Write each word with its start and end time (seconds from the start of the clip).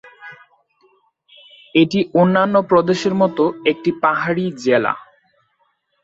এটি 1.75 1.99
অন্যান্য 2.13 2.55
প্রদেশের 2.69 3.13
মত 3.21 3.37
একটি 3.71 3.89
পাহাড়ি 4.03 4.45
জেলা। 4.63 4.93